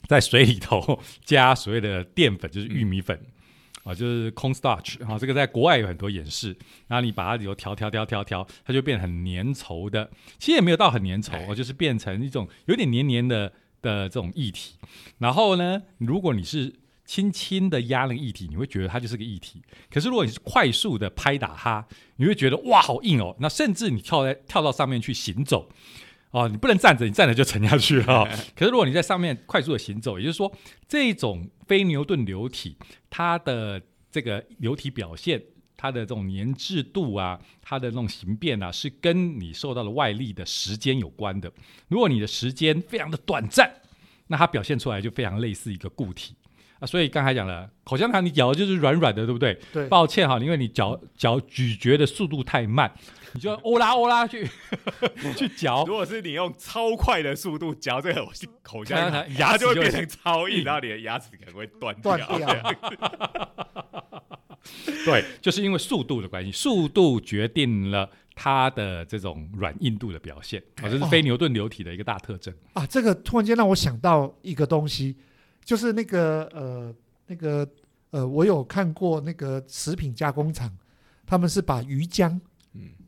[0.08, 3.20] 在水里头 加所谓的淀粉，就是玉米粉。
[3.84, 6.56] 啊，就是 corn starch 啊，这个在国外有很多演示。
[6.86, 10.08] 然后你把它里头调调调调调，它就变很粘稠的。
[10.38, 14.76] 其实也没有到很粘稠，哎哦，就是变成一种有点黏黏的的这种液体。
[15.18, 16.72] 然后呢，如果你是
[17.04, 19.60] 轻轻的压那个液体，你会觉得它就是个液体。
[19.90, 21.84] 可是如果你是快速的拍打它，
[22.18, 23.36] 你会觉得哇好硬哦。
[23.40, 25.68] 那甚至你跳在跳到上面去行走，
[26.32, 28.28] 哦，你不能站着，你站着就沉下去了、哦。
[28.56, 30.52] 可是如果你在上面快速的行走，也就是说
[30.88, 32.76] 这种非牛顿流体，
[33.08, 33.80] 它的
[34.10, 35.40] 这个流体表现。
[35.74, 41.50] 它的这种粘滞度啊，它的那种形变啊，是跟你受到的外力的时间有关的。
[41.88, 43.68] 如果你的时间非常的短暂，
[44.28, 46.36] 那它表现出来就非常类似一个固体
[46.78, 46.86] 啊。
[46.86, 49.58] 所以刚才讲了，口香糖你咬的就是软软的，对不对？
[49.72, 49.88] 对。
[49.88, 52.92] 抱歉哈，因为你嚼嚼咀嚼的速度太慢，
[53.34, 54.48] 你就欧拉欧拉去
[55.36, 55.84] 去嚼。
[55.86, 58.26] 如果是你用超快的速度嚼这个
[58.62, 62.26] 口香糖，牙就会变成超硬，然后你的牙齿可能会断掉。
[62.26, 62.74] 断掉。
[65.04, 72.86] 对， 就是因为速度的关系，速度决定了它的这种软硬度的表现，啊，这是非牛顿流体的一个大特征啊。
[72.86, 75.16] 这个突然间让我想到一个东西，
[75.64, 76.94] 就是那个呃
[77.26, 77.68] 那个
[78.10, 80.70] 呃，我有看过那个食品加工厂，
[81.26, 82.40] 他们是把鱼浆，嗯，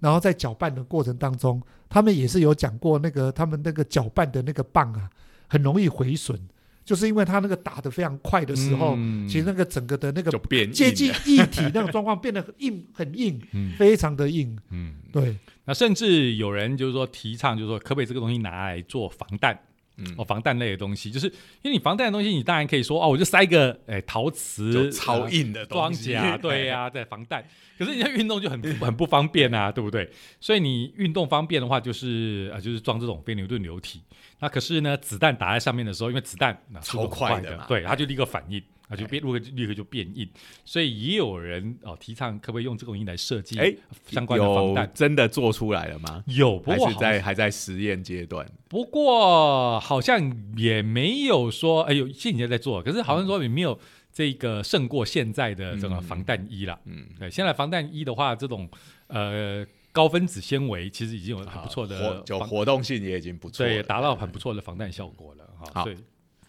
[0.04, 5.08] 然后在搅拌的过程当中，他们也是有讲过那个他们那个搅拌的那个棒啊，
[5.48, 6.38] 很容易毁损。
[6.84, 8.94] 就是因为它那个打得非常快的时候，
[9.26, 10.30] 其实那个整个的那个
[10.70, 13.40] 接近液体那种状况变得很硬，很硬，
[13.78, 14.54] 非常的硬。
[14.68, 15.34] 嗯，对。
[15.64, 19.58] 那甚至有人就是说提倡，就是说可不可以这个东西拿来做防弹？
[19.96, 21.26] 嗯，哦，防弹类的东西，就是
[21.62, 27.44] 因为你防弹的东西，你当然可以说哦，我就塞一个哎陶瓷超硬的装甲，对呀， 在防弹。
[27.78, 30.08] 可是你在运动就很很不方便啊，对不对？
[30.40, 34.00] 所以你运动方便的话，就是啊，就是装这种非牛顿流体。
[34.38, 40.28] 那可是呢，子弹打在上面的时候，因为子弹超快的，对，它就立刻反应，它就变，立刻立刻就变硬。
[40.64, 43.74] 所以也有人哦提倡，可不可以用这个东西来设计哎
[44.06, 44.90] 相关的防弹？
[44.94, 46.22] 真的做出来了吗？
[46.26, 48.46] 有，不过还是在还在实验阶段。
[48.68, 53.78] 不过好像也没有说，哎呦，现在在做，可是好像说也没有
[54.12, 56.78] 这个胜过现在的这个防弹衣了。
[56.84, 58.68] 嗯，对，现在防弹衣的话，这种
[59.08, 59.66] 呃。
[59.94, 65.70] 高分子纤维其实已经有很不错的，就活动性也已经不错，对，达到很不错的防弹效果了哈。
[65.72, 65.88] 好，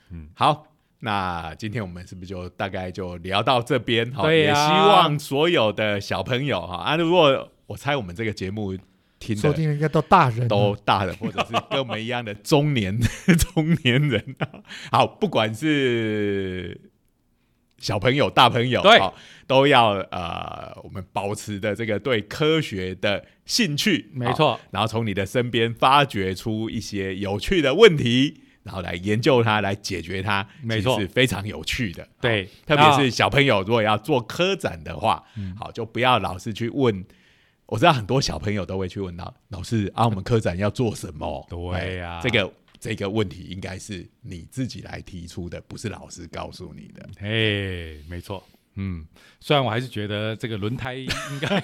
[0.09, 0.65] 嗯，好，
[1.05, 4.11] 那今天我们是不是就大概就聊到这边？
[4.11, 8.75] 哈，也希望所有的小朋友哈啊，如果我猜我们这个节目
[9.19, 12.99] 听的应该都大人，都大人，或者是跟我们一样的中年
[13.53, 14.35] 中年人。
[14.91, 16.81] 好，不管是。
[17.77, 18.97] 小朋友、大朋友，对，
[19.45, 24.57] 都要呃，我们保持的这个对科学的兴趣，没错。
[24.71, 32.05] 然后从你的身边发掘出一些有趣的问题，然后来研究它，来解决它，没错，是非常有趣的。
[32.19, 35.23] 对，特别是小朋友如果要做科展的话，
[35.57, 37.05] 好，就不要老是去问。
[37.67, 41.47] 我知道很多小朋友都会去问到老师啊，我们科展要做什么？
[41.49, 42.51] 对呀，这个。
[42.77, 47.09] 这个问题应该是你自己来提出的，不是老师告诉你的。
[47.19, 48.43] 嘿，没错，
[48.75, 49.05] 嗯，
[49.39, 51.07] 虽然我还是觉得这个轮胎应
[51.41, 51.63] 该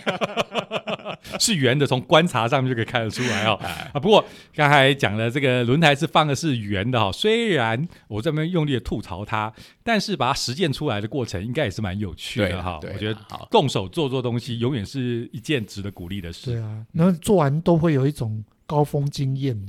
[1.40, 3.54] 是圆的，从观察上面就可以看得出来哦。
[3.94, 4.24] 啊，不过
[4.56, 7.12] 刚才讲了，这个轮胎是放的是圆的哈。
[7.12, 9.52] 虽然我这边用力的吐槽它，
[9.84, 12.80] 但是把它实践出来的过程应该也是蛮有趣的哈。
[12.82, 16.52] 我觉得动手做做东西，永远是一件值得鼓励的事。
[16.52, 19.60] 对啊，那做完都会有一种高峰经验。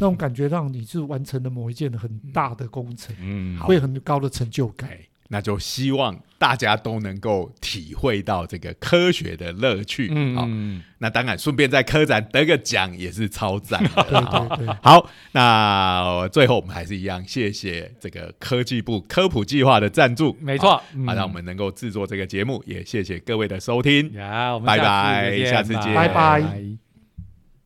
[0.00, 4.90] 那种感觉让你是完成了某一件很大的工程，嗯，会很高的成就感。
[5.32, 10.12] 那就希望大家都能够体会到这个科学的乐趣。
[10.14, 13.82] 嗯，那当然顺便在科展得个奖也是超赞。
[13.82, 14.76] 对对对。
[14.82, 20.36] 好，那最后我们还是一样，谢谢这个科技部科普计划的赞助。
[20.38, 20.72] 没错，
[21.06, 24.12] 好，让我们能够制作这个节目，也谢谢各位的收听。
[24.20, 26.81] 好，拜拜，下次见，拜拜。